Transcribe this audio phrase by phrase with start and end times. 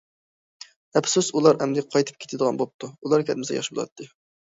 [1.01, 4.15] ئەپسۇس، ئۇلار ئەمدى قايتىپ كېتىدىغان بوپتۇ، ئۇلار كەتمىسە ياخشى بولاتتى.